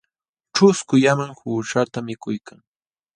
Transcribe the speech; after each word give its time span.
Ćhusku 0.55 0.93
llaman 1.01 1.31
quśhqata 1.39 1.99
mikuykan. 2.07 2.59